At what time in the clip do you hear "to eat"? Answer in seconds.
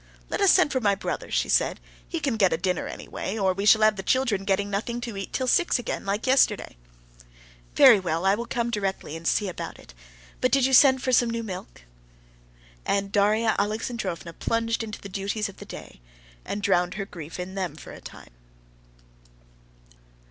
5.01-5.31